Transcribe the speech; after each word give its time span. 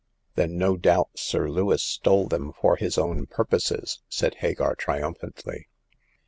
Then 0.33 0.57
no 0.57 0.77
doubt 0.77 1.09
Sir 1.15 1.47
Lewis 1.47 1.83
stole 1.83 2.27
them 2.27 2.53
for 2.59 2.75
his 2.75 2.97
own 2.97 3.27
purposes," 3.27 3.99
said 4.09 4.33
Hagar 4.37 4.73
triumphantly. 4.73 5.67